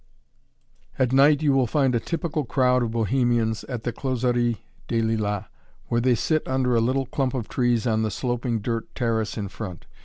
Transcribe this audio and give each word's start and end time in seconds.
At 0.97 1.13
night 1.13 1.43
you 1.43 1.53
will 1.53 1.67
find 1.67 1.93
a 1.93 1.99
typical 1.99 2.43
crowd 2.43 2.81
of 2.81 2.89
Bohemians 2.89 3.63
at 3.65 3.83
the 3.83 3.93
Closerie 3.93 4.57
des 4.87 4.99
Lilas, 5.03 5.43
where 5.89 6.01
they 6.01 6.15
sit 6.15 6.41
under 6.47 6.75
a 6.75 6.81
little 6.81 7.05
clump 7.05 7.35
of 7.35 7.47
trees 7.47 7.85
on 7.85 8.01
the 8.01 8.09
sloping 8.09 8.61
dirt 8.61 8.95
terrace 8.95 9.37
in 9.37 9.47
front. 9.47 9.85